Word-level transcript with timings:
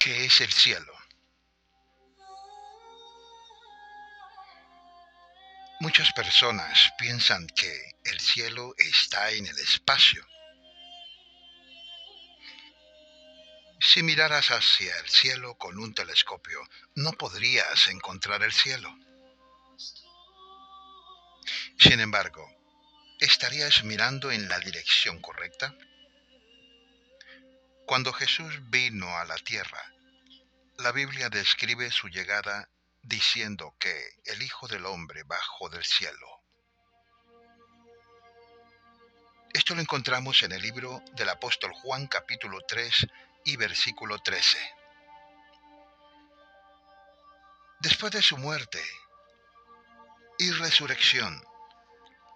¿Qué 0.00 0.24
es 0.24 0.40
el 0.40 0.50
cielo? 0.50 0.94
Muchas 5.80 6.10
personas 6.14 6.90
piensan 6.98 7.46
que 7.48 7.92
el 8.04 8.18
cielo 8.18 8.72
está 8.78 9.30
en 9.32 9.46
el 9.46 9.58
espacio. 9.58 10.26
Si 13.78 14.02
miraras 14.02 14.50
hacia 14.50 14.96
el 15.00 15.08
cielo 15.10 15.58
con 15.58 15.78
un 15.78 15.92
telescopio, 15.92 16.66
no 16.94 17.12
podrías 17.12 17.88
encontrar 17.88 18.42
el 18.42 18.54
cielo. 18.54 18.96
Sin 21.78 22.00
embargo, 22.00 22.48
¿estarías 23.18 23.84
mirando 23.84 24.30
en 24.30 24.48
la 24.48 24.60
dirección 24.60 25.20
correcta? 25.20 25.74
Cuando 27.90 28.12
Jesús 28.12 28.70
vino 28.70 29.18
a 29.18 29.24
la 29.24 29.34
tierra, 29.38 29.82
la 30.78 30.92
Biblia 30.92 31.28
describe 31.28 31.90
su 31.90 32.06
llegada 32.06 32.70
diciendo 33.02 33.74
que 33.80 33.92
el 34.26 34.40
Hijo 34.44 34.68
del 34.68 34.86
Hombre 34.86 35.24
bajó 35.24 35.68
del 35.68 35.84
cielo. 35.84 36.28
Esto 39.52 39.74
lo 39.74 39.80
encontramos 39.80 40.40
en 40.44 40.52
el 40.52 40.62
libro 40.62 41.02
del 41.14 41.30
apóstol 41.30 41.72
Juan 41.82 42.06
capítulo 42.06 42.60
3 42.60 43.08
y 43.46 43.56
versículo 43.56 44.20
13. 44.20 44.56
Después 47.80 48.12
de 48.12 48.22
su 48.22 48.38
muerte 48.38 48.80
y 50.38 50.52
resurrección, 50.52 51.42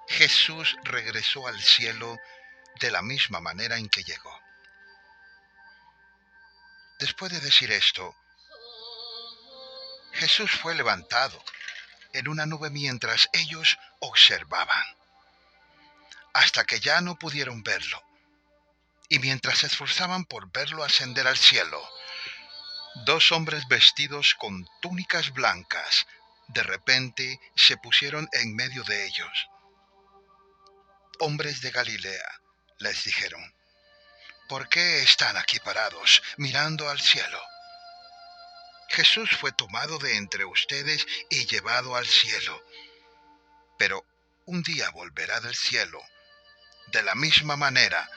Jesús 0.09 0.77
regresó 0.83 1.47
al 1.47 1.62
cielo 1.62 2.19
de 2.81 2.91
la 2.91 3.03
misma 3.03 3.39
manera 3.39 3.77
en 3.77 3.89
que 3.89 4.03
llegó. 4.03 4.44
Después 6.98 7.33
de 7.33 7.41
decir 7.41 7.73
esto, 7.73 8.14
Jesús 10.12 10.50
fue 10.50 10.75
levantado 10.75 11.42
en 12.12 12.28
una 12.28 12.47
nube 12.47 12.70
mientras 12.70 13.28
ellos 13.33 13.78
observaban, 13.98 14.84
hasta 16.33 16.65
que 16.65 16.78
ya 16.78 17.00
no 17.00 17.17
pudieron 17.17 17.62
verlo. 17.62 18.03
Y 19.09 19.19
mientras 19.19 19.59
se 19.59 19.67
esforzaban 19.67 20.25
por 20.25 20.50
verlo 20.53 20.84
ascender 20.84 21.27
al 21.27 21.37
cielo, 21.37 21.83
dos 23.05 23.33
hombres 23.33 23.67
vestidos 23.69 24.34
con 24.34 24.67
túnicas 24.81 25.33
blancas 25.33 26.06
de 26.48 26.62
repente 26.62 27.41
se 27.56 27.77
pusieron 27.77 28.28
en 28.33 28.55
medio 28.55 28.84
de 28.84 29.06
ellos. 29.06 29.48
Hombres 31.19 31.61
de 31.61 31.70
Galilea, 31.70 32.41
les 32.78 33.05
dijeron, 33.05 33.55
¿por 34.48 34.69
qué 34.69 35.03
están 35.03 35.37
aquí 35.37 35.59
parados 35.61 36.23
mirando 36.37 36.89
al 36.89 37.00
cielo? 37.00 37.41
Jesús 38.89 39.31
fue 39.41 39.53
tomado 39.53 39.98
de 39.98 40.17
entre 40.17 40.45
ustedes 40.45 41.06
y 41.31 41.47
llevado 41.47 41.97
al 41.97 42.06
cielo. 42.06 42.62
Pero 43.78 44.05
un 44.47 44.62
día 44.62 44.91
volverá 44.91 45.41
del 45.41 45.55
cielo, 45.55 46.00
de 46.89 47.03
la 47.03 47.15
misma 47.15 47.56
manera 47.56 48.09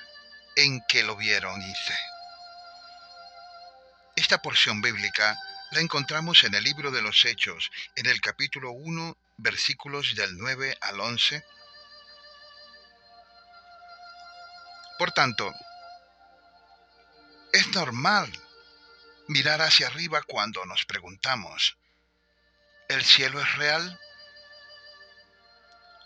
en 0.55 0.81
que 0.88 1.03
lo 1.03 1.16
vieron 1.16 1.61
hice. 1.61 1.98
Esta 4.15 4.42
porción 4.42 4.82
bíblica 4.82 5.38
la 5.71 5.80
encontramos 5.80 6.44
en 6.44 6.55
el 6.55 6.64
libro 6.64 6.92
de 6.92 7.02
los 7.02 7.26
Hechos, 7.26 7.71
en 7.95 8.08
el 8.08 8.21
capítulo 8.21 8.71
1, 8.71 9.17
versículos 9.38 10.15
del 10.15 10.38
9 10.38 10.77
al 10.82 10.99
11. 10.99 11.44
Por 14.98 15.11
tanto, 15.11 15.54
normal 17.73 18.32
mirar 19.28 19.61
hacia 19.61 19.88
arriba 19.88 20.22
cuando 20.23 20.66
nos 20.66 20.86
preguntamos, 20.86 21.78
¿el 22.89 23.04
cielo 23.04 23.42
es 23.42 23.55
real? 23.55 24.00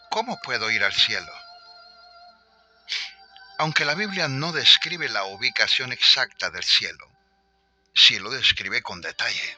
¿Cómo 0.10 0.40
puedo 0.42 0.70
ir 0.72 0.84
al 0.84 0.94
cielo? 0.94 1.32
Aunque 3.60 3.86
la 3.86 3.94
Biblia 3.94 4.28
no 4.28 4.52
describe 4.52 5.08
la 5.08 5.24
ubicación 5.26 5.92
exacta 5.92 6.50
del 6.50 6.64
cielo, 6.64 7.10
sí 7.94 8.18
lo 8.20 8.32
describe 8.32 8.82
con 8.82 9.02
detalle. 9.02 9.58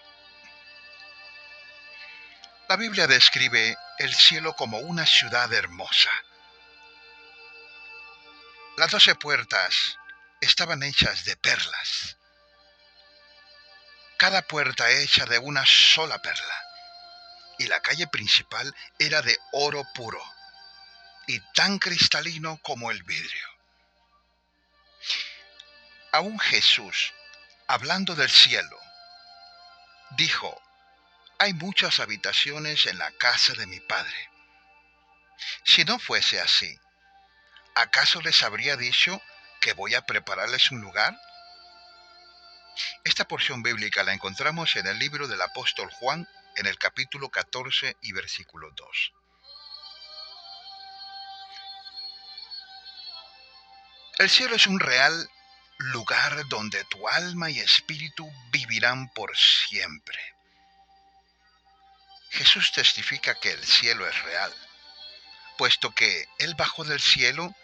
La 2.67 2.75
Biblia 2.75 3.07
describe 3.07 3.77
el 3.99 4.13
cielo 4.13 4.53
como 4.53 4.79
una 4.79 5.05
ciudad 5.05 5.51
hermosa. 5.53 6.11
Las 8.77 8.91
doce 8.91 9.15
puertas 9.15 9.97
estaban 10.43 10.83
hechas 10.83 11.25
de 11.25 11.35
perlas 11.37 12.17
cada 14.23 14.41
puerta 14.41 14.89
hecha 14.89 15.25
de 15.25 15.37
una 15.37 15.65
sola 15.65 16.17
perla, 16.21 16.65
y 17.59 17.67
la 17.67 17.81
calle 17.81 18.07
principal 18.07 18.73
era 18.97 19.21
de 19.21 19.37
oro 19.51 19.83
puro, 19.93 20.23
y 21.27 21.41
tan 21.53 21.77
cristalino 21.77 22.57
como 22.61 22.89
el 22.89 23.03
vidrio. 23.03 23.47
Aún 26.13 26.39
Jesús, 26.39 27.13
hablando 27.67 28.15
del 28.15 28.29
cielo, 28.29 28.79
dijo, 30.11 30.57
hay 31.37 31.53
muchas 31.53 31.99
habitaciones 31.99 32.85
en 32.85 32.99
la 32.99 33.11
casa 33.11 33.51
de 33.55 33.67
mi 33.67 33.81
Padre. 33.81 34.29
Si 35.65 35.83
no 35.83 35.99
fuese 35.99 36.39
así, 36.39 36.79
¿acaso 37.75 38.21
les 38.21 38.41
habría 38.41 38.77
dicho 38.77 39.21
que 39.63 39.71
voy 39.71 39.95
a 39.95 40.05
prepararles 40.05 40.71
un 40.71 40.81
lugar? 40.81 41.17
Esta 43.05 43.25
porción 43.25 43.63
bíblica 43.63 44.03
la 44.03 44.11
encontramos 44.11 44.75
en 44.75 44.85
el 44.87 44.99
libro 44.99 45.29
del 45.29 45.41
apóstol 45.41 45.89
Juan, 45.89 46.27
en 46.57 46.67
el 46.67 46.77
capítulo 46.77 47.29
14 47.29 47.95
y 48.01 48.11
versículo 48.11 48.71
2. 48.71 49.13
El 54.17 54.29
cielo 54.29 54.57
es 54.57 54.67
un 54.67 54.81
real 54.81 55.29
lugar 55.77 56.45
donde 56.49 56.83
tu 56.85 57.07
alma 57.07 57.49
y 57.49 57.59
espíritu 57.59 58.29
vivirán 58.51 59.13
por 59.13 59.35
siempre. 59.37 60.19
Jesús 62.31 62.73
testifica 62.73 63.39
que 63.39 63.51
el 63.51 63.63
cielo 63.63 64.05
es 64.05 64.23
real, 64.23 64.53
puesto 65.57 65.95
que 65.95 66.27
Él 66.39 66.53
bajó 66.55 66.83
del 66.83 66.99
cielo 66.99 67.55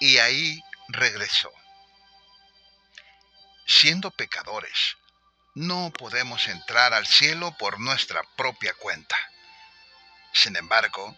y 0.00 0.18
ahí 0.18 0.62
regresó 0.88 1.52
siendo 3.68 4.10
pecadores, 4.10 4.96
no 5.54 5.92
podemos 5.92 6.48
entrar 6.48 6.94
al 6.94 7.06
cielo 7.06 7.54
por 7.58 7.78
nuestra 7.78 8.22
propia 8.34 8.72
cuenta. 8.74 9.16
Sin 10.32 10.56
embargo, 10.56 11.16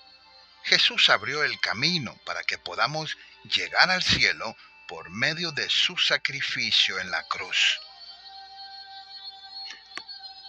Jesús 0.64 1.08
abrió 1.08 1.44
el 1.44 1.60
camino 1.60 2.18
para 2.26 2.42
que 2.42 2.58
podamos 2.58 3.16
llegar 3.44 3.90
al 3.90 4.02
cielo 4.02 4.56
por 4.88 5.10
medio 5.10 5.52
de 5.52 5.70
su 5.70 5.96
sacrificio 5.96 6.98
en 6.98 7.10
la 7.10 7.22
cruz. 7.28 7.78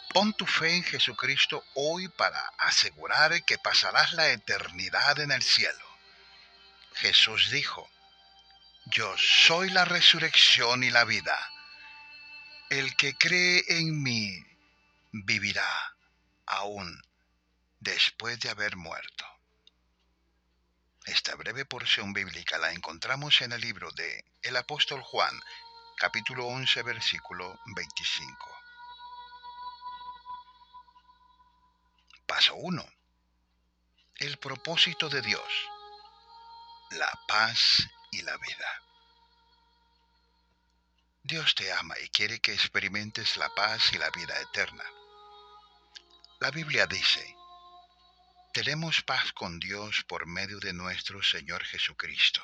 Pon 0.10 0.34
tu 0.34 0.48
fe 0.48 0.76
en 0.76 0.84
Jesucristo 0.84 1.64
hoy 1.76 2.08
para 2.10 2.40
asegurar 2.58 3.44
que 3.46 3.60
pasarás 3.60 4.14
la 4.14 4.30
eternidad 4.30 5.20
en 5.20 5.32
el 5.32 5.44
cielo. 5.44 5.86
Jesús 6.96 7.52
dijo, 7.52 7.90
Yo 8.86 9.16
soy 9.18 9.70
la 9.70 9.86
resurrección 9.86 10.84
y 10.84 10.90
la 10.90 11.06
vida. 11.06 11.38
El 12.70 12.96
que 12.96 13.16
cree 13.16 13.64
en 13.68 14.02
mí 14.02 14.44
vivirá 15.12 15.96
aún 16.46 17.02
después 17.80 18.40
de 18.40 18.50
haber 18.50 18.76
muerto. 18.78 19.26
Esta 21.06 21.36
breve 21.36 21.66
porción 21.66 22.14
bíblica 22.14 22.58
la 22.58 22.72
encontramos 22.72 23.42
en 23.42 23.52
el 23.52 23.62
libro 23.62 23.92
de 23.92 24.24
El 24.42 24.56
apóstol 24.58 25.02
Juan, 25.02 25.40
capítulo 25.98 26.46
11, 26.48 26.84
versículo 26.84 27.60
25. 27.76 28.62
Paso 32.28 32.56
1. 32.56 32.86
El 34.18 34.38
propósito 34.38 35.10
de 35.10 35.22
Dios, 35.22 35.70
la 36.92 37.12
paz 37.28 37.88
y 38.12 38.22
la 38.22 38.38
vida. 38.38 38.61
Dios 41.32 41.56
te 41.56 41.72
ama 41.72 41.98
y 42.04 42.10
quiere 42.10 42.42
que 42.42 42.52
experimentes 42.52 43.38
la 43.38 43.48
paz 43.56 43.94
y 43.94 43.98
la 43.98 44.10
vida 44.10 44.38
eterna. 44.42 44.84
La 46.42 46.52
Biblia 46.52 46.86
dice, 46.88 47.38
tenemos 48.54 49.02
paz 49.04 49.32
con 49.32 49.58
Dios 49.58 50.04
por 50.10 50.28
medio 50.28 50.60
de 50.60 50.74
nuestro 50.74 51.24
Señor 51.24 51.64
Jesucristo. 51.64 52.44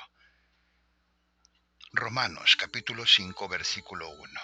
Romanos 1.92 2.56
capítulo 2.56 3.06
5 3.06 3.50
versículo 3.50 4.08
1. 4.08 4.42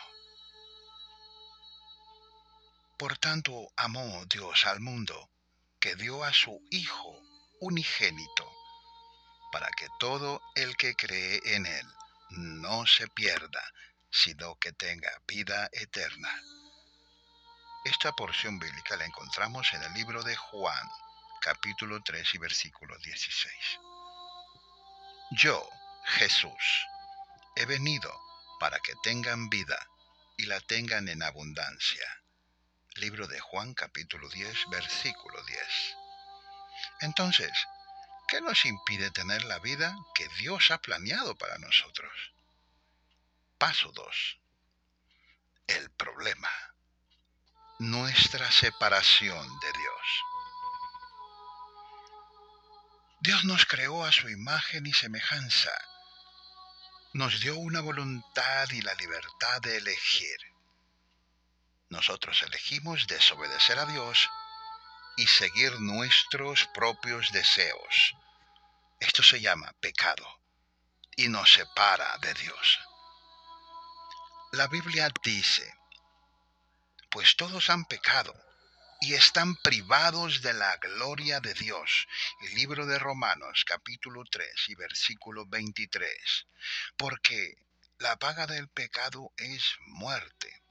Por 2.97 3.17
tanto 3.19 3.71
amó 3.77 4.25
Dios 4.25 4.65
al 4.65 4.81
mundo, 4.81 5.29
que 5.79 5.95
dio 5.95 6.21
a 6.25 6.33
su 6.33 6.61
Hijo 6.69 7.17
unigénito, 7.61 8.51
para 9.53 9.69
que 9.69 9.87
todo 10.01 10.41
el 10.55 10.75
que 10.75 10.95
cree 10.95 11.39
en 11.55 11.65
Él 11.65 11.87
no 12.31 12.85
se 12.85 13.07
pierda, 13.07 13.63
sino 14.13 14.55
que 14.59 14.71
tenga 14.73 15.11
vida 15.27 15.69
eterna. 15.71 16.29
Esta 17.83 18.11
porción 18.11 18.59
bíblica 18.59 18.95
la 18.95 19.05
encontramos 19.05 19.73
en 19.73 19.81
el 19.81 19.93
libro 19.93 20.21
de 20.21 20.35
Juan, 20.35 20.87
capítulo 21.41 21.99
3 22.03 22.35
y 22.35 22.37
versículo 22.37 22.95
16. 22.99 23.53
Yo, 25.31 25.67
Jesús, 26.05 26.85
he 27.55 27.65
venido 27.65 28.13
para 28.59 28.79
que 28.79 28.93
tengan 29.01 29.49
vida 29.49 29.79
y 30.37 30.45
la 30.45 30.59
tengan 30.61 31.09
en 31.09 31.23
abundancia. 31.23 32.07
Libro 32.95 33.27
de 33.27 33.39
Juan 33.39 33.73
capítulo 33.73 34.29
10 34.29 34.69
versículo 34.69 35.43
10. 35.43 35.59
Entonces, 37.01 37.51
¿qué 38.27 38.41
nos 38.41 38.63
impide 38.65 39.09
tener 39.09 39.43
la 39.45 39.57
vida 39.57 39.95
que 40.13 40.27
Dios 40.39 40.69
ha 40.69 40.77
planeado 40.77 41.35
para 41.35 41.57
nosotros? 41.57 42.32
Paso 43.65 43.93
2. 43.93 44.39
El 45.67 45.89
problema. 45.91 46.51
Nuestra 47.79 48.51
separación 48.51 49.47
de 49.61 49.71
Dios. 49.71 50.23
Dios 53.21 53.45
nos 53.45 53.65
creó 53.65 54.03
a 54.03 54.11
su 54.11 54.27
imagen 54.27 54.85
y 54.85 54.91
semejanza 54.91 55.71
nos 57.13 57.39
dio 57.39 57.55
una 57.55 57.79
voluntad 57.79 58.69
y 58.71 58.81
la 58.81 58.95
libertad 58.95 59.61
de 59.61 59.77
elegir. 59.77 60.39
Nosotros 61.87 62.41
elegimos 62.41 63.07
desobedecer 63.07 63.79
a 63.79 63.85
Dios 63.85 64.27
y 65.15 65.25
seguir 65.27 65.79
nuestros 65.79 66.67
propios 66.73 67.31
deseos. 67.31 68.13
Esto 68.99 69.23
se 69.23 69.39
llama 69.39 69.73
pecado 69.79 70.41
y 71.15 71.29
nos 71.29 71.53
separa 71.53 72.17
de 72.17 72.33
Dios. 72.33 72.79
La 74.53 74.67
Biblia 74.67 75.09
dice, 75.23 75.67
pues 77.09 77.35
todos 77.37 77.71
han 77.71 77.85
pecado 77.85 78.35
y 79.01 79.15
están 79.15 79.55
privados 79.55 80.43
de 80.43 80.53
la 80.53 80.77
gloria 80.77 81.39
de 81.39 81.55
Dios. 81.55 82.07
Libro 82.53 82.85
de 82.85 82.99
Romanos 82.99 83.65
capítulo 83.65 84.23
3 84.25 84.47
y 84.67 84.75
versículo 84.75 85.47
23. 85.47 86.45
Porque 86.97 87.57
la 87.97 88.17
paga 88.17 88.45
del 88.45 88.67
pecado 88.67 89.33
es 89.37 89.63
muerte, 89.87 90.61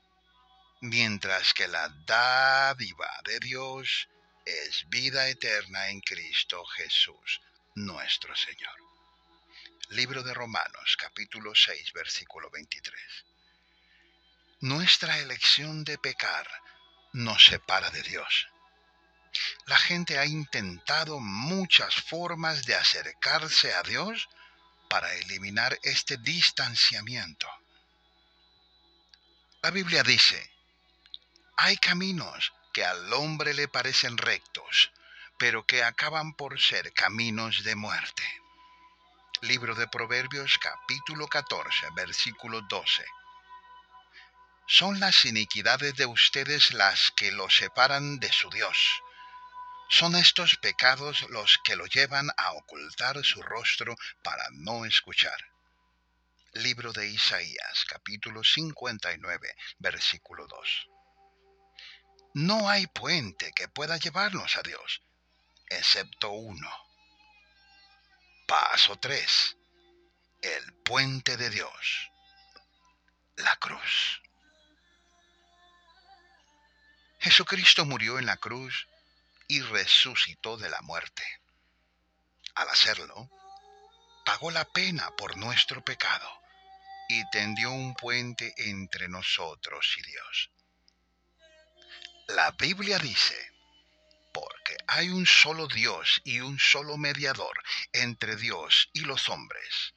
mientras 0.81 1.53
que 1.53 1.67
la 1.67 1.89
dádiva 2.07 3.11
de 3.25 3.41
Dios 3.41 4.09
es 4.45 4.89
vida 4.91 5.27
eterna 5.27 5.89
en 5.89 6.01
Cristo 6.03 6.65
Jesús, 6.67 7.41
nuestro 7.75 8.37
Señor. 8.37 8.77
Libro 9.89 10.23
de 10.23 10.35
Romanos 10.35 10.97
capítulo 10.97 11.53
6 11.53 11.93
versículo 11.93 12.49
23. 12.49 13.32
Nuestra 14.63 15.19
elección 15.19 15.83
de 15.83 15.99
pecar 15.99 16.49
nos 17.13 17.47
separa 17.47 17.91
de 17.91 18.01
Dios. 18.05 18.47
La 19.67 19.77
gente 19.77 20.21
ha 20.21 20.25
intentado 20.25 21.19
muchas 21.19 21.97
formas 21.97 22.65
de 22.65 22.77
acercarse 22.77 23.75
a 23.75 23.83
Dios 23.83 24.29
para 24.89 25.13
eliminar 25.15 25.77
este 25.83 26.17
distanciamiento. 26.17 27.49
La 29.63 29.73
Biblia 29.73 30.05
dice, 30.05 30.49
hay 31.57 31.77
caminos 31.79 32.53
que 32.73 32.85
al 32.85 33.13
hombre 33.15 33.55
le 33.55 33.67
parecen 33.67 34.17
rectos, 34.17 34.93
pero 35.39 35.67
que 35.67 35.83
acaban 35.83 36.35
por 36.35 36.61
ser 36.61 36.93
caminos 36.93 37.65
de 37.65 37.75
muerte. 37.75 38.23
Libro 39.41 39.75
de 39.75 39.89
Proverbios 39.89 40.57
capítulo 40.59 41.27
14, 41.27 41.89
versículo 41.97 42.61
12 42.61 43.05
son 44.67 45.01
las 45.01 45.25
iniquidades 45.25 45.95
de 45.97 46.07
ustedes 46.07 46.73
las 46.73 47.11
que 47.13 47.33
los 47.33 47.57
separan 47.57 48.19
de 48.19 48.33
su 48.33 48.49
Dios. 48.51 48.77
Son 49.91 50.17
estos 50.17 50.57
pecados 50.57 51.29
los 51.29 51.59
que 51.65 51.77
lo 51.77 51.87
llevan 51.87 52.31
a 52.37 52.53
ocultar 52.53 53.23
su 53.25 53.43
rostro 53.43 53.95
para 54.23 54.45
no 54.53 54.85
escuchar. 54.87 55.37
Libro 56.55 56.93
de 56.93 57.09
Isaías, 57.09 57.85
capítulo 57.87 58.43
59, 58.43 59.55
versículo 59.79 60.47
2. 60.47 60.89
No 62.35 62.71
hay 62.71 62.87
puente 62.87 63.53
que 63.53 63.69
pueda 63.69 63.99
llevarnos 63.99 64.57
a 64.57 64.63
Dios, 64.63 65.03
excepto 65.69 66.31
uno. 66.31 66.71
Paso 68.47 68.97
3. 68.99 69.57
El 70.41 70.73
puente 70.83 71.37
de 71.37 71.51
Dios. 71.51 72.11
La 73.37 73.57
cruz. 73.57 74.22
Jesucristo 77.23 77.85
murió 77.85 78.19
en 78.19 78.27
la 78.27 78.37
cruz 78.37 78.89
y 79.47 79.61
resucitó 79.61 80.57
de 80.57 80.69
la 80.69 80.83
muerte. 80.83 81.23
Al 82.57 82.69
hacerlo, 82.69 83.31
pagó 84.25 84.51
la 84.51 84.65
pena 84.65 85.09
por 85.17 85.37
nuestro 85.37 85.85
pecado 85.85 86.29
y 87.09 87.23
tendió 87.31 87.71
un 87.71 87.95
puente 87.95 88.53
entre 88.57 89.09
nosotros 89.09 89.95
y 89.99 90.03
Dios. 90.03 90.51
La 92.27 92.51
Biblia 92.59 92.99
dice, 92.99 93.53
porque 94.35 94.77
hay 94.89 95.11
un 95.11 95.25
solo 95.25 95.69
Dios 95.69 96.23
y 96.25 96.41
un 96.41 96.59
solo 96.59 96.97
mediador 96.97 97.63
entre 97.93 98.35
Dios 98.35 98.91
y 98.95 99.03
los 99.03 99.29
hombres, 99.29 99.95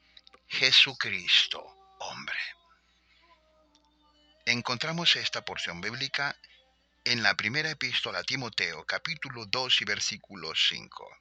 Jesucristo, 0.47 1.65
hombre. 2.01 2.39
Encontramos 4.45 5.15
esta 5.15 5.43
porción 5.43 5.81
bíblica 5.81 6.37
en 6.39 6.54
la 7.13 7.35
primera 7.35 7.69
epístola 7.69 8.19
a 8.19 8.23
Timoteo, 8.23 8.83
capítulo 8.83 9.45
2 9.45 9.81
y 9.81 9.85
versículo 9.85 10.53
5. 10.55 11.17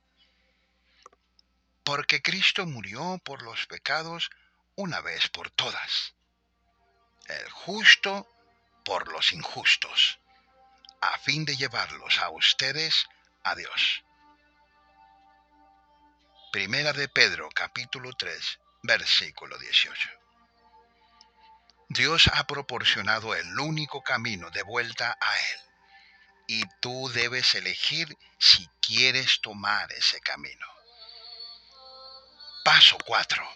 Porque 1.82 2.22
Cristo 2.22 2.64
murió 2.64 3.20
por 3.22 3.42
los 3.42 3.66
pecados 3.66 4.30
una 4.76 5.02
vez 5.02 5.28
por 5.28 5.50
todas, 5.50 6.14
el 7.26 7.50
justo 7.50 8.26
por 8.82 9.12
los 9.12 9.34
injustos, 9.34 10.18
a 11.02 11.18
fin 11.18 11.44
de 11.44 11.54
llevarlos 11.54 12.18
a 12.18 12.30
ustedes 12.30 13.06
a 13.42 13.54
Dios. 13.54 14.04
Primera 16.50 16.94
de 16.94 17.08
Pedro, 17.08 17.50
capítulo 17.54 18.12
3, 18.14 18.58
versículo 18.84 19.58
18. 19.58 20.08
Dios 21.90 22.30
ha 22.32 22.46
proporcionado 22.46 23.34
el 23.34 23.60
único 23.60 24.02
camino 24.02 24.50
de 24.50 24.62
vuelta 24.62 25.16
a 25.20 25.38
Él 25.38 25.64
y 26.46 26.62
tú 26.80 27.08
debes 27.10 27.54
elegir 27.54 28.16
si 28.38 28.68
quieres 28.80 29.40
tomar 29.40 29.92
ese 29.92 30.20
camino. 30.20 30.66
Paso 32.64 32.96
4. 33.04 33.46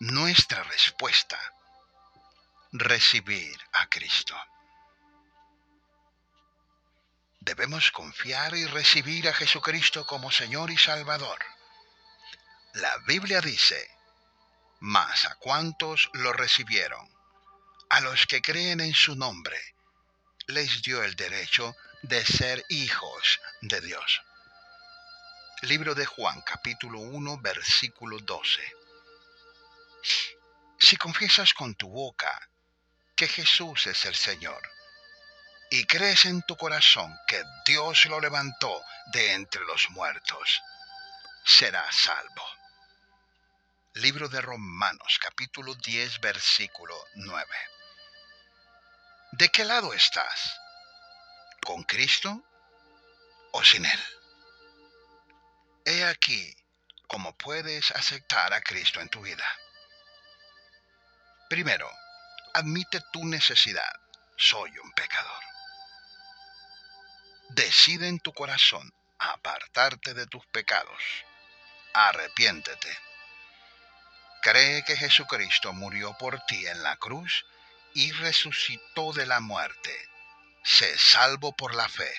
Nuestra 0.00 0.62
respuesta. 0.64 1.38
Recibir 2.72 3.58
a 3.72 3.88
Cristo. 3.88 4.36
Debemos 7.40 7.90
confiar 7.92 8.54
y 8.54 8.66
recibir 8.66 9.28
a 9.28 9.32
Jesucristo 9.32 10.06
como 10.06 10.30
Señor 10.30 10.70
y 10.70 10.76
Salvador. 10.76 11.38
La 12.74 12.96
Biblia 13.06 13.40
dice, 13.40 13.90
mas 14.80 15.24
a 15.24 15.34
cuantos 15.36 16.10
lo 16.12 16.32
recibieron, 16.32 17.08
a 17.90 18.00
los 18.00 18.26
que 18.26 18.42
creen 18.42 18.80
en 18.80 18.94
su 18.94 19.16
nombre, 19.16 19.58
les 20.48 20.80
dio 20.80 21.02
el 21.04 21.14
derecho 21.14 21.76
de 22.00 22.24
ser 22.24 22.64
hijos 22.70 23.38
de 23.60 23.82
Dios. 23.82 24.22
Libro 25.60 25.94
de 25.94 26.06
Juan 26.06 26.40
capítulo 26.40 27.00
1 27.00 27.38
versículo 27.42 28.18
12. 28.18 28.76
Si 30.78 30.96
confiesas 30.96 31.52
con 31.52 31.74
tu 31.74 31.90
boca 31.90 32.48
que 33.14 33.28
Jesús 33.28 33.86
es 33.88 34.06
el 34.06 34.14
Señor 34.14 34.62
y 35.70 35.84
crees 35.84 36.24
en 36.24 36.40
tu 36.42 36.56
corazón 36.56 37.14
que 37.26 37.42
Dios 37.66 38.06
lo 38.06 38.18
levantó 38.18 38.82
de 39.12 39.32
entre 39.34 39.62
los 39.66 39.90
muertos, 39.90 40.62
serás 41.44 41.94
salvo. 41.94 42.46
Libro 43.94 44.30
de 44.30 44.40
Romanos 44.40 45.18
capítulo 45.20 45.74
10 45.74 46.20
versículo 46.20 46.96
9. 47.16 47.46
¿De 49.32 49.50
qué 49.50 49.64
lado 49.64 49.92
estás? 49.92 50.58
¿Con 51.64 51.82
Cristo 51.84 52.42
o 53.52 53.62
sin 53.62 53.84
Él? 53.84 54.00
He 55.84 56.04
aquí 56.04 56.56
cómo 57.06 57.36
puedes 57.36 57.90
aceptar 57.90 58.54
a 58.54 58.62
Cristo 58.62 59.00
en 59.00 59.08
tu 59.10 59.20
vida. 59.20 59.44
Primero, 61.50 61.90
admite 62.54 63.00
tu 63.12 63.24
necesidad. 63.26 63.92
Soy 64.36 64.76
un 64.78 64.92
pecador. 64.92 65.42
Decide 67.50 68.08
en 68.08 68.20
tu 68.20 68.32
corazón 68.32 68.92
apartarte 69.18 70.14
de 70.14 70.26
tus 70.26 70.46
pecados. 70.46 71.02
Arrepiéntete. 71.92 72.98
Cree 74.42 74.84
que 74.84 74.96
Jesucristo 74.96 75.72
murió 75.74 76.16
por 76.16 76.40
ti 76.46 76.66
en 76.66 76.82
la 76.82 76.96
cruz 76.96 77.44
y 77.94 78.12
resucitó 78.12 79.12
de 79.12 79.26
la 79.26 79.40
muerte, 79.40 79.94
sé 80.62 80.98
salvo 80.98 81.54
por 81.56 81.74
la 81.74 81.88
fe. 81.88 82.12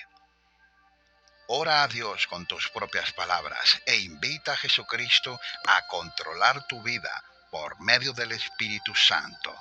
Ora 1.48 1.82
a 1.82 1.88
Dios 1.88 2.26
con 2.28 2.46
tus 2.46 2.68
propias 2.70 3.12
palabras 3.12 3.80
e 3.84 3.96
invita 3.96 4.52
a 4.52 4.56
Jesucristo 4.56 5.40
a 5.66 5.86
controlar 5.88 6.66
tu 6.68 6.80
vida 6.82 7.24
por 7.50 7.80
medio 7.80 8.12
del 8.12 8.32
Espíritu 8.32 8.94
Santo. 8.94 9.54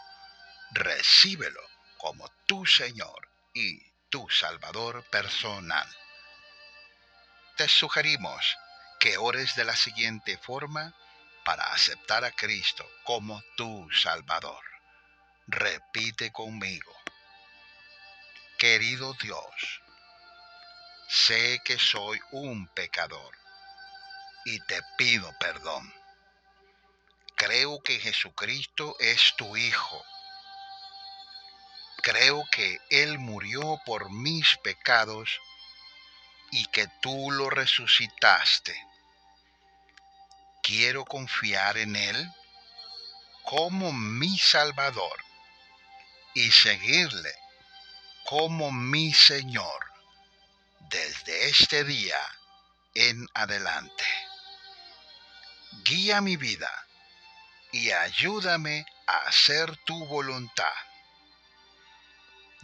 Recíbelo 0.71 1.61
como 1.97 2.29
tu 2.45 2.65
Señor 2.65 3.27
y 3.53 3.81
tu 4.09 4.29
Salvador 4.29 5.03
personal. 5.09 5.87
Te 7.57 7.67
sugerimos 7.67 8.55
que 8.99 9.17
ores 9.17 9.55
de 9.55 9.65
la 9.65 9.75
siguiente 9.75 10.37
forma 10.37 10.93
para 11.43 11.63
aceptar 11.73 12.23
a 12.23 12.31
Cristo 12.31 12.87
como 13.03 13.41
tu 13.57 13.89
Salvador. 13.91 14.68
Repite 15.51 16.31
conmigo. 16.31 16.95
Querido 18.59 19.15
Dios, 19.15 19.81
sé 21.07 21.59
que 21.65 21.79
soy 21.79 22.19
un 22.31 22.67
pecador 22.67 23.35
y 24.45 24.59
te 24.67 24.79
pido 24.95 25.33
perdón. 25.39 25.91
Creo 27.35 27.81
que 27.81 27.99
Jesucristo 27.99 28.95
es 28.99 29.33
tu 29.37 29.57
Hijo. 29.57 30.05
Creo 32.03 32.43
que 32.51 32.77
Él 32.91 33.17
murió 33.17 33.81
por 33.87 34.11
mis 34.11 34.55
pecados 34.57 35.39
y 36.51 36.63
que 36.67 36.87
tú 37.01 37.31
lo 37.31 37.49
resucitaste. 37.49 38.79
Quiero 40.61 41.05
confiar 41.05 41.79
en 41.79 41.95
Él 41.95 42.31
como 43.41 43.91
mi 43.91 44.37
Salvador 44.37 45.28
y 46.39 46.51
seguirle 46.51 47.35
como 48.23 48.71
mi 48.71 49.13
Señor 49.13 49.91
desde 50.89 51.49
este 51.49 51.83
día 51.83 52.17
en 52.93 53.27
adelante. 53.33 54.05
Guía 55.83 56.21
mi 56.21 56.37
vida 56.37 56.71
y 57.73 57.91
ayúdame 57.91 58.85
a 59.05 59.17
hacer 59.27 59.75
tu 59.85 60.05
voluntad. 60.05 60.79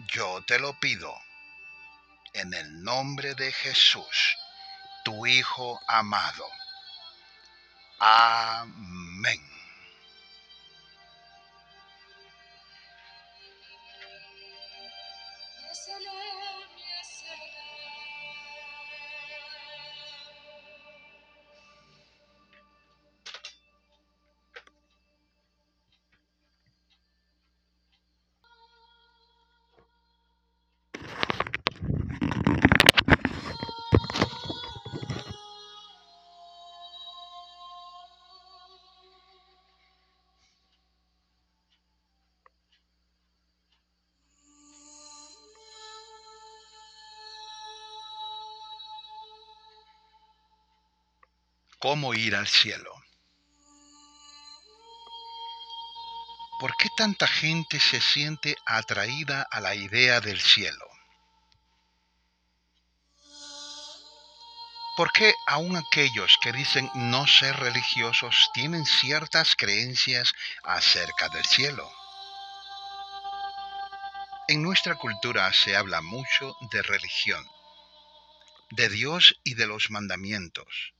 Yo 0.07 0.41
te 0.47 0.57
lo 0.57 0.79
pido 0.79 1.13
en 2.31 2.53
el 2.53 2.81
nombre 2.81 3.35
de 3.35 3.51
Jesús, 3.51 4.37
tu 5.03 5.27
Hijo 5.27 5.81
amado. 5.87 6.49
Amén. 7.99 9.54
Cómo 51.85 52.15
ir 52.15 52.35
al 52.35 52.47
cielo. 52.47 52.91
¿Por 56.59 56.75
qué 56.77 56.89
tanta 56.97 57.27
gente 57.27 57.79
se 57.79 58.01
siente 58.01 58.55
atraída 58.65 59.45
a 59.51 59.59
la 59.59 59.75
idea 59.75 60.19
del 60.19 60.41
cielo? 60.41 60.87
¿Por 64.97 65.11
qué 65.11 65.35
aun 65.45 65.77
aquellos 65.77 66.35
que 66.41 66.53
dicen 66.53 66.89
no 66.95 67.27
ser 67.27 67.55
religiosos 67.55 68.49
tienen 68.55 68.87
ciertas 68.87 69.55
creencias 69.55 70.33
acerca 70.63 71.29
del 71.29 71.45
cielo? 71.45 71.87
En 74.47 74.63
nuestra 74.63 74.95
cultura 74.95 75.53
se 75.53 75.75
habla 75.77 76.01
mucho 76.01 76.57
de 76.71 76.81
religión, 76.81 77.47
de 78.71 78.89
Dios 78.89 79.39
y 79.43 79.53
de 79.53 79.67
los 79.67 79.91
mandamientos, 79.91 80.95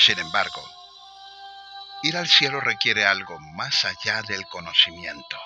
sin 0.00 0.18
embargo, 0.18 0.66
ir 2.02 2.16
al 2.16 2.26
cielo 2.26 2.60
requiere 2.60 3.04
algo 3.04 3.38
más 3.38 3.84
allá 3.84 4.22
del 4.22 4.46
conocimiento. 4.46 5.38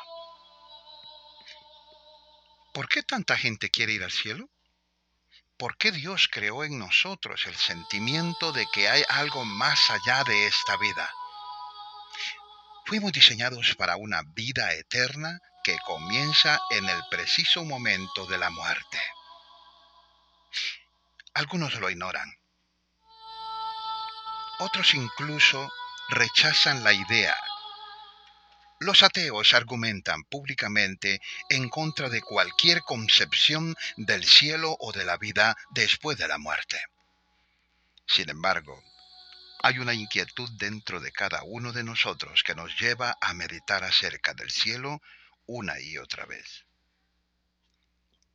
¿Por 2.72 2.88
qué 2.88 3.02
tanta 3.02 3.36
gente 3.36 3.70
quiere 3.70 3.92
ir 3.92 4.04
al 4.04 4.12
cielo? 4.12 4.48
¿Por 5.56 5.76
qué 5.76 5.90
Dios 5.90 6.28
creó 6.30 6.62
en 6.64 6.78
nosotros 6.78 7.46
el 7.46 7.56
sentimiento 7.56 8.52
de 8.52 8.66
que 8.72 8.88
hay 8.88 9.02
algo 9.08 9.44
más 9.44 9.90
allá 9.90 10.22
de 10.24 10.46
esta 10.46 10.76
vida? 10.76 11.12
Fuimos 12.86 13.12
diseñados 13.12 13.74
para 13.76 13.96
una 13.96 14.22
vida 14.34 14.72
eterna 14.72 15.40
que 15.64 15.76
comienza 15.86 16.60
en 16.70 16.88
el 16.88 17.02
preciso 17.10 17.64
momento 17.64 18.26
de 18.26 18.38
la 18.38 18.50
muerte. 18.50 19.00
Algunos 21.34 21.74
lo 21.80 21.90
ignoran 21.90 22.43
otros 24.58 24.94
incluso 24.94 25.72
rechazan 26.10 26.84
la 26.84 26.92
idea. 26.92 27.36
Los 28.80 29.02
ateos 29.02 29.54
argumentan 29.54 30.24
públicamente 30.24 31.20
en 31.48 31.68
contra 31.68 32.08
de 32.08 32.20
cualquier 32.20 32.82
concepción 32.82 33.74
del 33.96 34.24
cielo 34.24 34.76
o 34.78 34.92
de 34.92 35.04
la 35.04 35.16
vida 35.16 35.56
después 35.70 36.18
de 36.18 36.28
la 36.28 36.38
muerte. 36.38 36.80
Sin 38.06 38.28
embargo, 38.28 38.82
hay 39.62 39.78
una 39.78 39.94
inquietud 39.94 40.50
dentro 40.58 41.00
de 41.00 41.12
cada 41.12 41.42
uno 41.44 41.72
de 41.72 41.84
nosotros 41.84 42.42
que 42.42 42.54
nos 42.54 42.78
lleva 42.78 43.16
a 43.20 43.32
meditar 43.32 43.82
acerca 43.84 44.34
del 44.34 44.50
cielo 44.50 45.00
una 45.46 45.80
y 45.80 45.96
otra 45.96 46.26
vez. 46.26 46.66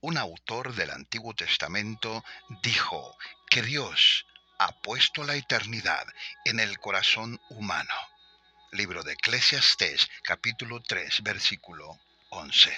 Un 0.02 0.18
autor 0.18 0.74
del 0.74 0.90
Antiguo 0.92 1.36
Testamento 1.36 2.24
dijo 2.64 3.16
que 3.50 3.62
Dios 3.62 4.26
ha 4.60 4.74
puesto 4.74 5.24
la 5.24 5.36
eternidad 5.36 6.06
en 6.44 6.60
el 6.60 6.80
corazón 6.80 7.40
humano. 7.50 7.94
Libro 8.72 9.04
de 9.04 9.14
Eclesiastés, 9.14 10.10
capítulo 10.22 10.82
3, 10.82 11.24
versículo 11.24 11.98
11. 12.30 12.78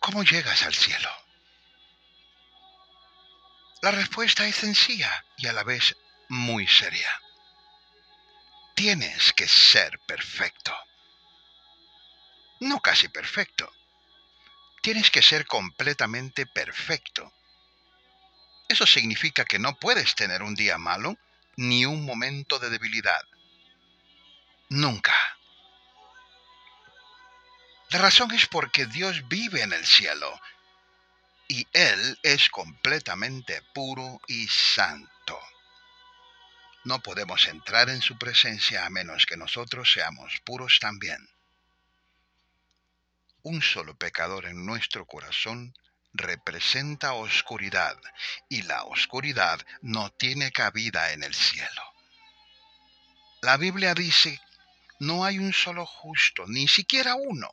¿Cómo 0.00 0.24
llegas 0.24 0.64
al 0.64 0.74
cielo? 0.74 1.08
La 3.82 3.92
respuesta 3.92 4.46
es 4.46 4.56
sencilla 4.56 5.24
y 5.36 5.46
a 5.46 5.52
la 5.52 5.62
vez 5.62 5.96
muy 6.28 6.66
seria. 6.66 7.22
Tienes 8.74 9.32
que 9.32 9.46
ser 9.46 10.00
perfecto. 10.00 10.76
No 12.60 12.80
casi 12.80 13.06
perfecto. 13.08 13.72
Tienes 14.82 15.12
que 15.12 15.22
ser 15.22 15.46
completamente 15.46 16.46
perfecto 16.46 17.35
eso 18.76 18.86
significa 18.86 19.46
que 19.46 19.58
no 19.58 19.78
puedes 19.78 20.14
tener 20.14 20.42
un 20.42 20.54
día 20.54 20.76
malo 20.76 21.16
ni 21.56 21.86
un 21.86 22.04
momento 22.04 22.58
de 22.58 22.68
debilidad. 22.68 23.22
Nunca. 24.68 25.14
La 27.88 28.00
razón 28.00 28.32
es 28.32 28.46
porque 28.46 28.84
Dios 28.84 29.26
vive 29.28 29.62
en 29.62 29.72
el 29.72 29.86
cielo 29.86 30.38
y 31.48 31.66
Él 31.72 32.18
es 32.22 32.50
completamente 32.50 33.62
puro 33.72 34.20
y 34.26 34.46
santo. 34.48 35.40
No 36.84 37.00
podemos 37.00 37.46
entrar 37.46 37.88
en 37.88 38.02
su 38.02 38.18
presencia 38.18 38.84
a 38.84 38.90
menos 38.90 39.24
que 39.24 39.38
nosotros 39.38 39.90
seamos 39.90 40.38
puros 40.44 40.80
también. 40.80 41.26
Un 43.42 43.62
solo 43.62 43.96
pecador 43.96 44.44
en 44.44 44.66
nuestro 44.66 45.06
corazón 45.06 45.72
representa 46.16 47.14
oscuridad 47.14 47.96
y 48.48 48.62
la 48.62 48.84
oscuridad 48.84 49.60
no 49.82 50.10
tiene 50.10 50.52
cabida 50.52 51.12
en 51.12 51.22
el 51.22 51.34
cielo. 51.34 51.82
La 53.42 53.56
Biblia 53.56 53.94
dice, 53.94 54.40
no 55.00 55.24
hay 55.24 55.38
un 55.38 55.52
solo 55.52 55.86
justo, 55.86 56.44
ni 56.46 56.68
siquiera 56.68 57.14
uno. 57.14 57.50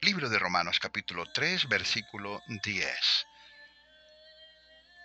Libro 0.00 0.28
de 0.28 0.38
Romanos 0.38 0.78
capítulo 0.78 1.24
3, 1.32 1.68
versículo 1.68 2.42
10. 2.62 3.26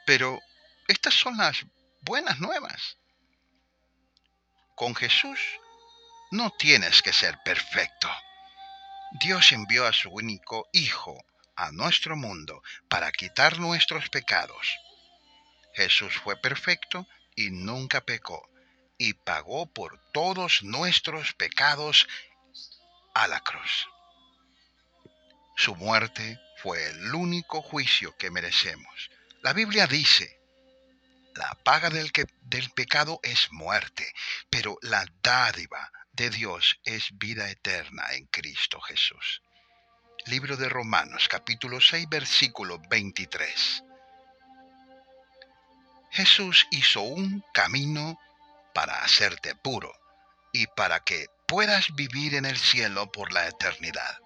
Pero 0.05 0.39
estas 0.88 1.13
son 1.13 1.38
las 1.38 1.65
buenas 2.01 2.39
nuevas. 2.39 2.98
Con 4.75 4.95
Jesús 4.95 5.39
no 6.31 6.51
tienes 6.51 7.01
que 7.01 7.13
ser 7.13 7.38
perfecto 7.43 8.10
Dios 9.19 9.51
envió 9.51 9.86
a 9.86 9.91
su 9.91 10.10
único 10.10 10.69
Hijo 10.71 11.17
a 11.62 11.72
nuestro 11.72 12.15
mundo 12.15 12.63
para 12.89 13.12
quitar 13.12 13.60
nuestros 13.60 14.10
pecados. 14.10 14.68
Jesús 15.75 16.13
fue 16.24 16.36
perfecto 16.36 17.08
y 17.36 17.51
nunca 17.51 18.01
pecó, 18.01 18.50
y 18.98 19.13
pagó 19.13 19.72
por 19.72 20.00
todos 20.12 20.63
nuestros 20.63 21.34
pecados 21.34 22.08
a 23.13 23.27
la 23.27 23.39
cruz. 23.41 23.88
Su 25.56 25.75
muerte 25.75 26.39
fue 26.58 26.84
el 26.89 27.13
único 27.13 27.62
juicio 27.62 28.18
que 28.18 28.32
merecemos. 28.32 29.12
La 29.44 29.53
Biblia 29.53 29.86
dice, 29.86 30.39
la 31.36 31.53
paga 31.63 31.89
del, 31.89 32.12
del 32.41 32.72
pecado 32.72 33.20
es 33.22 33.51
muerte, 33.51 34.12
pero 34.50 34.77
la 34.82 35.06
dádiva 35.22 35.91
de 36.13 36.32
Dios 36.32 36.80
es 36.84 37.10
vida 37.18 37.50
eterna 37.50 38.13
en 38.13 38.25
Cristo 38.25 38.82
Jesús. 38.82 39.41
Libro 40.27 40.55
de 40.55 40.69
Romanos 40.69 41.27
capítulo 41.27 41.81
6 41.81 42.07
versículo 42.07 42.79
23. 42.89 43.83
Jesús 46.11 46.67
hizo 46.69 47.01
un 47.01 47.43
camino 47.53 48.19
para 48.71 49.01
hacerte 49.01 49.55
puro 49.55 49.91
y 50.53 50.67
para 50.67 50.99
que 50.99 51.25
puedas 51.47 51.95
vivir 51.95 52.35
en 52.35 52.45
el 52.45 52.57
cielo 52.59 53.11
por 53.11 53.33
la 53.33 53.47
eternidad. 53.47 54.19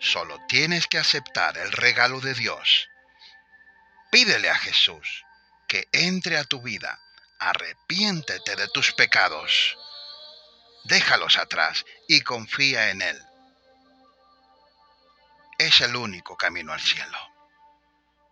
Solo 0.00 0.38
tienes 0.48 0.86
que 0.86 0.98
aceptar 0.98 1.58
el 1.58 1.70
regalo 1.70 2.20
de 2.20 2.32
Dios. 2.32 2.88
Pídele 4.10 4.48
a 4.48 4.56
Jesús 4.56 5.26
que 5.68 5.86
entre 5.92 6.38
a 6.38 6.44
tu 6.44 6.62
vida. 6.62 6.98
Arrepiéntete 7.38 8.56
de 8.56 8.68
tus 8.68 8.92
pecados. 8.94 9.76
Déjalos 10.84 11.36
atrás 11.36 11.84
y 12.08 12.22
confía 12.22 12.90
en 12.90 13.02
Él. 13.02 13.22
Es 15.58 15.80
el 15.80 15.96
único 15.96 16.36
camino 16.36 16.72
al 16.72 16.80
cielo. 16.80 17.18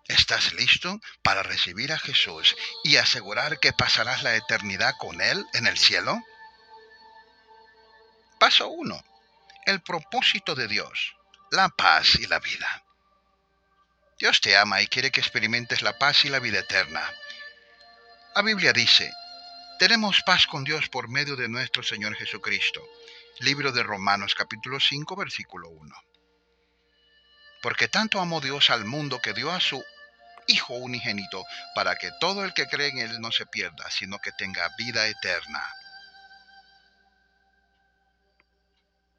¿Estás 0.08 0.52
listo 0.54 1.00
para 1.22 1.42
recibir 1.42 1.92
a 1.92 1.98
Jesús 1.98 2.56
y 2.82 2.96
asegurar 2.96 3.60
que 3.60 3.72
pasarás 3.72 4.22
la 4.22 4.34
eternidad 4.34 4.94
con 4.98 5.20
Él 5.20 5.46
en 5.52 5.66
el 5.66 5.78
cielo? 5.78 6.20
Paso 8.38 8.68
1. 8.68 9.04
El 9.66 9.82
propósito 9.82 10.54
de 10.54 10.66
Dios 10.66 11.14
la 11.50 11.68
paz 11.68 12.14
y 12.14 12.26
la 12.26 12.38
vida. 12.38 12.84
Dios 14.18 14.40
te 14.40 14.56
ama 14.56 14.82
y 14.82 14.86
quiere 14.86 15.10
que 15.10 15.20
experimentes 15.20 15.82
la 15.82 15.98
paz 15.98 16.24
y 16.24 16.28
la 16.28 16.38
vida 16.38 16.60
eterna. 16.60 17.02
La 18.36 18.42
Biblia 18.42 18.72
dice, 18.72 19.10
tenemos 19.78 20.22
paz 20.22 20.46
con 20.46 20.62
Dios 20.62 20.88
por 20.88 21.08
medio 21.08 21.34
de 21.34 21.48
nuestro 21.48 21.82
Señor 21.82 22.14
Jesucristo. 22.14 22.86
Libro 23.40 23.72
de 23.72 23.82
Romanos 23.82 24.34
capítulo 24.36 24.78
5 24.78 25.16
versículo 25.16 25.70
1. 25.70 26.09
Porque 27.62 27.88
tanto 27.88 28.20
amó 28.20 28.40
Dios 28.40 28.70
al 28.70 28.84
mundo 28.84 29.20
que 29.20 29.32
dio 29.32 29.50
a 29.50 29.60
su 29.60 29.84
Hijo 30.46 30.74
unigénito 30.74 31.44
para 31.74 31.96
que 31.96 32.10
todo 32.18 32.44
el 32.44 32.52
que 32.54 32.66
cree 32.66 32.88
en 32.88 32.98
Él 32.98 33.20
no 33.20 33.30
se 33.30 33.46
pierda, 33.46 33.88
sino 33.90 34.18
que 34.18 34.32
tenga 34.32 34.68
vida 34.76 35.06
eterna. 35.06 35.62